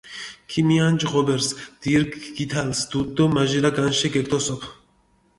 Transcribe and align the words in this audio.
ქიმიანჭჷ 0.51 1.07
ღობერს, 1.11 1.47
დირგჷ 1.81 2.19
გითალს 2.37 2.79
დუდი 2.89 3.11
დო 3.15 3.25
მაჟირა 3.35 3.71
განშე 3.77 4.07
გეგთოსოფჷ. 4.13 4.67